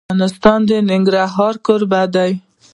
[0.09, 2.31] افغانستان د ننګرهار کوربه دی.